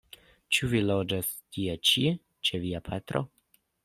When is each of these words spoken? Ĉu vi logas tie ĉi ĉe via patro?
Ĉu 0.57 0.69
vi 0.69 0.79
logas 0.85 1.29
tie 1.57 1.75
ĉi 1.91 2.05
ĉe 2.49 2.63
via 2.65 2.81
patro? 2.89 3.23